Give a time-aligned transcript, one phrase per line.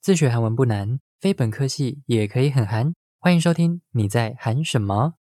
[0.00, 2.94] 自学韩文不难，非本科系也可以很韩。
[3.18, 5.14] 欢迎收听，你在韩什么？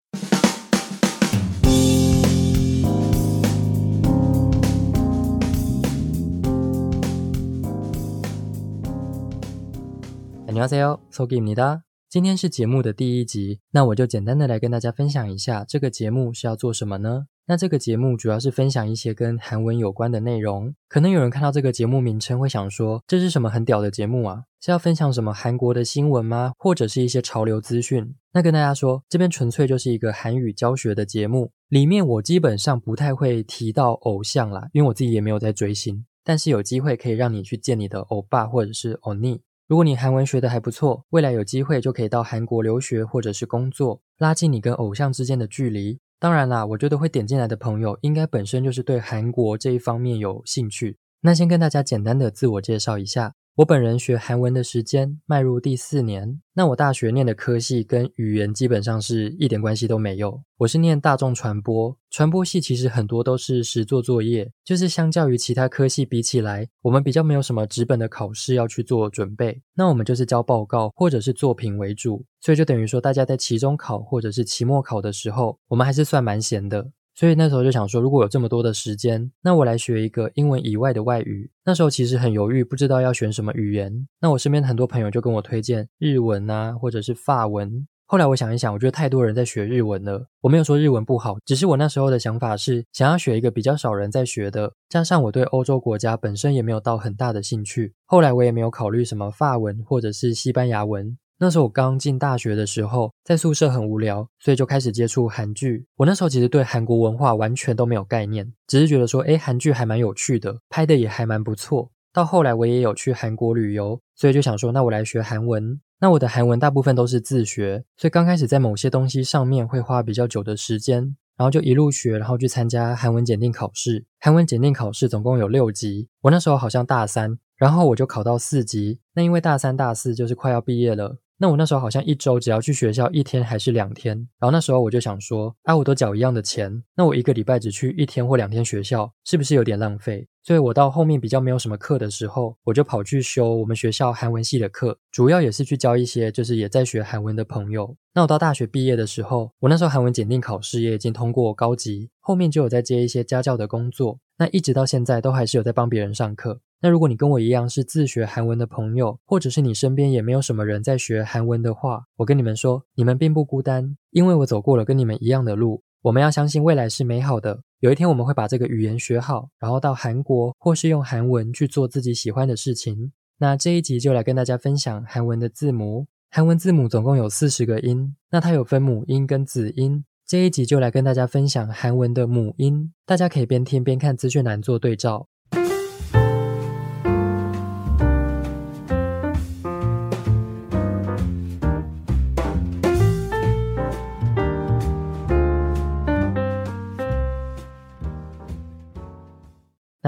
[10.48, 11.84] 안녕하세요，소기입니다。
[12.10, 17.26] 今天是节目的第一集，那我就简单的来跟大家分享一下这个节目是要做什么呢？
[17.51, 20.75] 那这个节目主要是分享一些跟韩文有关的内容。
[20.87, 24.45] 可能有人看到这个节目名称会想说，这是什么很屌的节目啊？
[24.61, 26.53] 是要分享什么韩国的新闻吗？
[26.59, 28.15] 或者是一些潮流资讯？
[28.35, 36.05] 那跟大家说，这边纯粹就是一个韩语教学的节目，里面我基本上不太会提到偶像啦，因为我自己也没有在追星。
[36.23, 39.41] 但是有机会可以让你去见你的欧巴或者是欧尼。
[39.67, 45.99] 如果你韩文学的还不错，未来有机会就可以到韩国留学或者是工作，拉近你跟偶像之间的距离。
[46.21, 50.99] 当然啦，我觉得会点进来的朋友，应该本身就是对韩国这一方面有兴趣。
[51.21, 53.35] 那先跟大家简单的自我介绍一下。
[53.59, 60.41] 我本人学韩文的时间迈入第四年，那我大学念的科系跟语言基本上是一点关系都没有。
[60.59, 69.61] 我是念大众传播，传播系其实很多都是实做作业，就是相较于其他科系比起来，我们比较没有什么纸本的考试要去做准备。
[69.75, 76.93] 那我们就是交报告或者是作品为主，所以就等于说大家在期中考或者是期末考的时候，我们还是算蛮闲的。
[77.19, 81.51] 所以那时候就想说，如果有这么多的时间，那我来学一个英文以外的外语。
[81.65, 84.07] 那时候其实很犹豫，不知道要选什么语言。
[84.21, 87.85] 那我身边很多朋友就跟我推荐日文啊，或者是法文。
[88.07, 90.29] 后来我想一想，我觉得太多人在学日文了。
[90.43, 97.95] 我没有说日文不好，只是我那时候的想法是想要学一个比较少人在学的，加上我对欧洲国家本身也没有到很大的兴趣。
[98.05, 101.19] 后来我也没有考虑什么法文或者是西班牙文。
[101.41, 105.87] 那时候我刚进大学的时候，在宿舍很无聊，所以就开始接触韩剧。
[105.97, 111.91] 我那时候其实对韩国文化完全都没有概念，只是觉得说，哎，韩剧还蛮有趣的，拍的也还蛮不错。
[112.13, 115.81] 到后来我也有去韩国旅游，所以就想说，那我来学韩文。
[116.01, 124.05] 那我的韩文大部分都是自学，所以刚开始在某些东西上面会花比较久的时间，然后就一路学，然后去参加韩文检定考试。
[124.19, 128.99] 韩文检定考试总共有六级，我那时候好像大三，然后我就考到四级。
[129.15, 131.19] 那因为大三、大四就是快要毕业了。
[131.41, 140.27] 那我那时候好像一周只要去学校一天还是两天，然后那时候我就想说，啊，我都缴一样的钱，那我一个礼拜只去一天或两天学校，是不是有点浪费？
[140.43, 147.97] 所以我到后面比较没有什么课的时候，我就跑去修我们学校韩文系的课，主要也是去教一些就是也在学韩文的朋友。
[148.15, 156.61] 那我到大学毕业的时候，我那时候韩文检定考试也已经通过高级，后面就有在接一些家教的工作，那一直到现在都还是有在帮别人上课。
[156.81, 165.83] 那如果你跟我一样是自学韩文的朋友，或者是你身边也没有什么人在学韩文的话，我跟你们说，你们并不孤单，因为我走过了跟你们一样的路。
[166.03, 173.13] 我们要相信未来是美好的，有一天我们会把这个语言学好，然后到韩国或是用韩文去做自己喜欢的事情。
[173.39, 180.05] 那这一集就来跟大家分享韩文的字母，韩文字母总共有四十个音，那它有分母音跟子音。
[180.25, 185.27] 这一集就来跟大家分享韩文的母音，大家可以边听边看资讯栏做对照。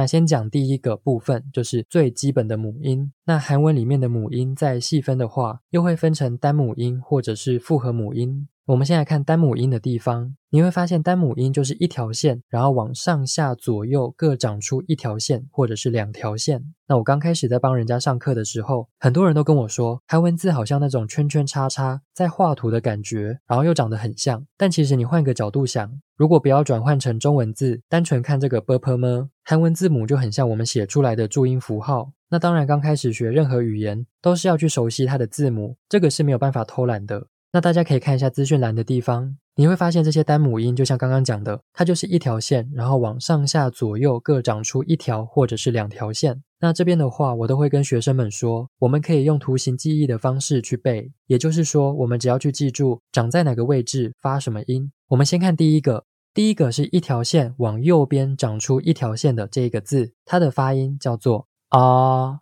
[0.00, 3.12] 那先讲第一个部分，就是最基本的母音。
[3.26, 8.48] 那韩文里面的母音，再细分的话，又会分成单母音或者是复合母音。
[8.70, 10.36] 我们先来看单母音的地方。
[10.50, 16.62] 你会发现单母音就是一条线，然后往上下左右各长出一条线，或者是两条线。
[16.86, 24.46] 那我刚开始在帮人家上课的时候，很多人都跟我说，韩文字好像那种圈圈叉叉在画图的感觉，然后又长得很像。
[24.56, 32.12] 但其实你换个角度想，如果不要转换成中文字，单纯看这个 b p m，韩文字母就很像我们写出来的注音符号。
[32.28, 37.26] 那当然，刚开始学任何语言都是要去熟悉它的字母，这个是没有办法偷懒的。
[37.52, 46.42] 那大家可以看一下资讯栏的地方，你会发现这些单母音就像刚刚讲的，它就是一条线，然后往上下左右各长出一条或者是两条线。
[46.60, 54.92] 那这边的话，我都会跟学生们说，我们可以用图形记忆的方式去背，也就是说，我们只要去记住长在哪个位置发什么音。
[55.08, 62.40] 我们先看第一个，第一个是一条线往右边长出一条线的这一个字，它的发音叫做啊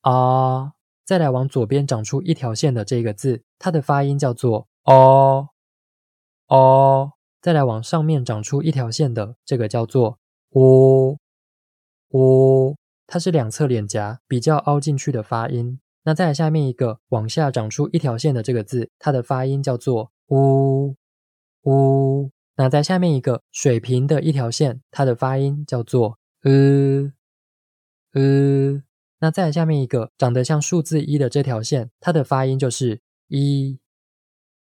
[0.00, 0.72] 啊。
[1.04, 5.48] 再来往左边长出一条线的这个字，它的发音叫做哦
[6.48, 7.12] 哦。
[7.42, 10.18] 再来往上面长出一条线的这个叫做
[10.52, 11.18] 哦
[12.08, 12.74] 哦，
[13.06, 15.78] 它是两侧脸颊比较凹进去的发音。
[16.04, 20.96] 那再来下面一个往下长出一条线的这个字，它的发音叫做呜
[21.64, 22.30] 呜。
[22.56, 27.12] 那在下面一个水平的一条线，它的发音叫做呃
[28.12, 28.83] 呃。
[29.24, 33.78] 那再下面一个长得像数字一的这条线，它的发音就是一。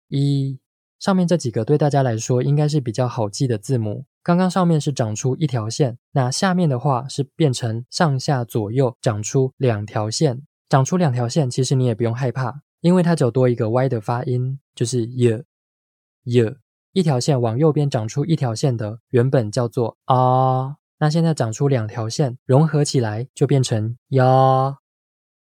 [0.08, 0.60] 一。
[1.00, 4.04] 上面这几个对大家来说应该是比较好记的字母。
[4.22, 10.42] 刚刚上面是长出一条线，那下面的话是变成上下左右长出两条线。
[10.68, 15.42] 长出两条线，其实你也不用害怕，因为它只有多一个 y 的发音，就是 y
[16.24, 16.54] y。
[16.92, 24.78] 一条线往右边长出一条线的，原本叫做啊，那现在长出两条线，融合起来就变成呀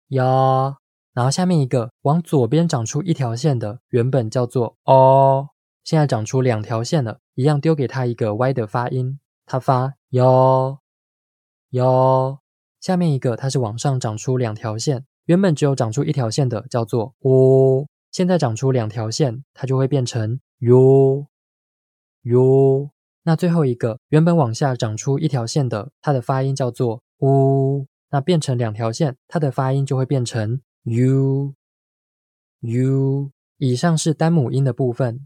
[0.09, 0.77] 呀。
[1.13, 5.49] 然后下面一个往左边长出一条线的，原本叫做哦，
[5.83, 10.79] 现在长出两条线了，一样丢给它一个 y 的发音，它发哟
[11.69, 12.39] 哟。
[12.81, 21.27] 下面一个它是往上长出两条线，原本只有长出一条线的叫做哦，现在长出两条线，它就会变成哟
[22.23, 22.91] 哟。
[23.27, 30.61] 那最后一个原本往下长出一条线的，它的发音叫做呜，那变成两条线，它的发音就会变成。
[30.83, 31.55] u
[32.61, 35.21] u 以上是单母音的部分。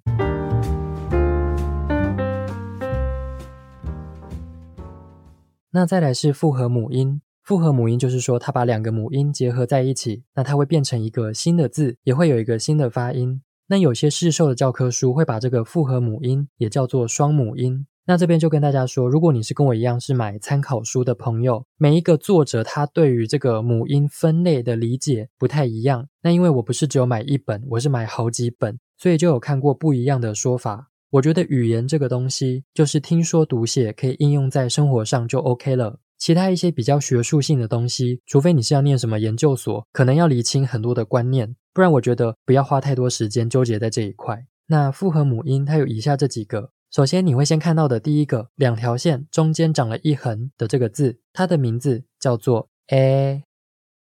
[5.71, 7.21] 那再来是复合母音。
[7.43, 13.41] 复合母音就是说，它把两个母音结合在一起，那它会变成一个新的字，也会有一个新的发音。
[13.69, 17.85] 那有些市售的教科书会把这个复合母音也叫做双母音。
[18.07, 26.07] 那这边就跟大家说，如果你是跟我一样是买参考书的朋友，每一个作者他对于这个母音分类的理解不太一样。
[26.23, 30.89] 那因为我不是只有买一本，我是买好几本，所以就有看过不一样的说法。
[31.11, 35.99] 我觉得语言这个东西，就是听说读写可以应用在生活上就 OK 了。
[36.19, 44.45] 其他一些比较学术性的东西，除非你是要念什么研究所，可能要理清很多的观念，不然我觉得不要花太多时间纠结在这一块。
[44.67, 46.71] 那复合母音它有以下这几个。
[46.91, 53.43] 首先，你会先看到的第一个两条线中间长了一横的这个字，它的名字叫做 a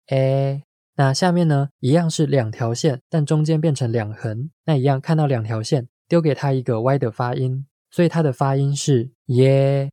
[0.07, 0.63] a。
[0.97, 9.91] 那下面呢，一样是两条线，但中间变成两横，那一样看到两条线，丢给它一个 y 的发音，所以它的发音是耶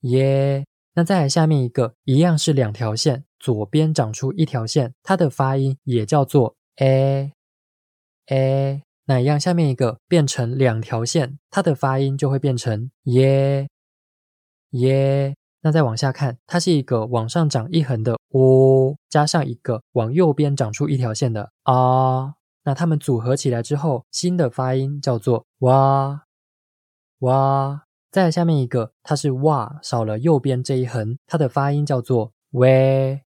[0.00, 0.64] 耶。
[0.96, 7.32] 那再来下面一个，一样是两条线，左边长出一条线，它的发音也叫做 a
[8.28, 8.82] a。
[9.04, 13.68] 那一样，下面一个变成两条线，它的发音就会变成耶
[14.70, 15.36] 耶。
[15.60, 22.36] 那再往下看，它是一个往上长一横的哦，加上一个往右边长出一条线的啊。
[22.64, 26.22] 那它们组合起来之后，新的发音叫做哇
[27.18, 27.85] 哇。
[28.16, 33.20] 再来下面一个，它是哇少了右边这一横，它的发音叫做喂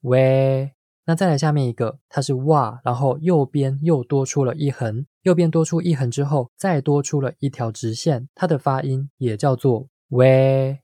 [0.00, 0.72] 喂。
[1.04, 10.80] 那再来下面一个，它是哇，然后右边又多出了一横，右边多出一横之后，再多出了一条直线，它的发音也叫做喂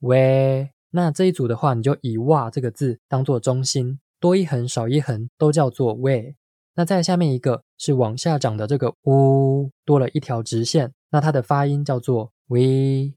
[0.00, 0.70] 喂。
[0.90, 6.36] 那这一组的话，你就以哇这个字当做中心，多一横少一横都叫做喂。
[6.74, 13.14] 那再下面一个是往下长的这个呜，多了一条直线，那它的发音叫做喂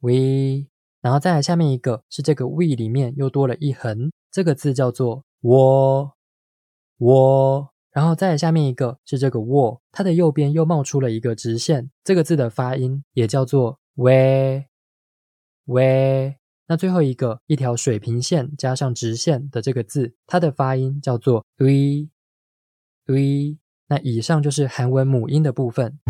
[0.00, 0.68] 喂。
[1.00, 5.24] 然后再来下面一个是这个 we 里面又多了一横，这个字叫做。
[5.42, 6.12] 我
[6.98, 14.66] 我，然后再来下面一个是这个沃，它的右边又冒出了一个直线，这个字的发音也叫做喂
[15.66, 16.36] 喂。
[16.66, 22.08] 那最后一个一条水平线加上直线的这个字，它的发音叫做对
[23.04, 23.56] 对。
[23.86, 26.00] 那以上就是韩文母音的部分。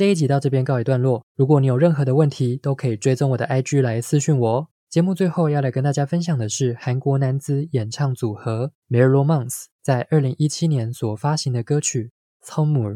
[0.00, 1.22] 这一集到这边告一段落。
[1.36, 4.66] 如果你有任何的问题，都可以追踪我的 IG 来私讯我。
[4.88, 12.04] 节目最后要来跟大家分享的是韩国男子演唱组合 Merry Romance 在二零一七年所发行的歌曲
[12.40, 12.88] 《草木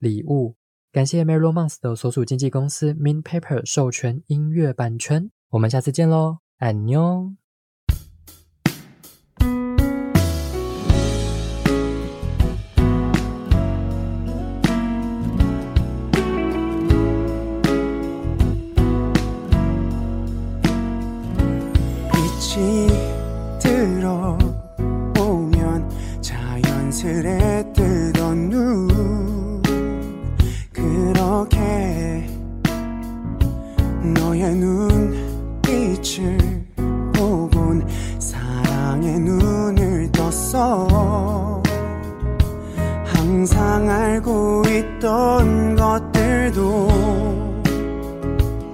[0.00, 0.48] 礼物》。
[0.90, 5.30] 感谢 Merry Romance 的所属经纪公司 Min Paper 授权音乐版权。
[5.50, 7.39] 我们下次见喽，安妞。
[22.60, 22.88] 다시
[23.58, 24.38] 들어오면
[26.20, 29.62] 자연스레 뜨던 눈.
[30.70, 32.28] 그렇게
[34.14, 36.36] 너의 눈빛을
[37.14, 37.86] 보곤
[38.18, 41.62] 사랑의 눈을 떴어.
[43.06, 46.88] 항상 알고 있던 것들도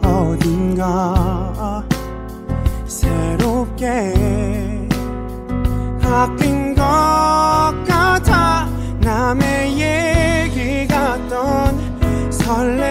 [0.03, 1.56] 어딘가
[6.01, 6.83] 바뀐 것
[7.87, 8.67] 같아
[9.01, 12.86] 남의 얘기 같던 설레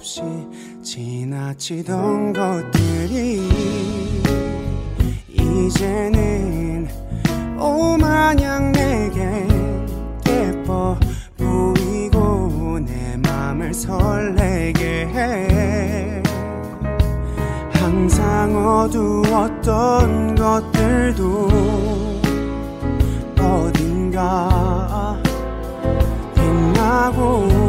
[0.00, 0.22] 없이
[0.82, 3.42] 지나치던 것들이
[5.28, 6.88] 이제는
[7.58, 9.46] 오마냥 내게
[10.26, 10.98] 예뻐
[11.36, 16.22] 보이고 내 맘을 설레게 해.
[17.74, 21.48] 항상 어두웠던 것들도
[23.38, 25.20] 어딘가
[26.34, 27.59] 빛나고